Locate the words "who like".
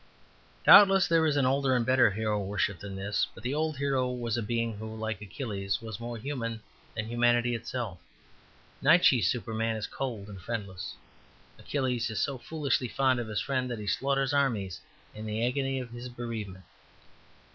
4.77-5.21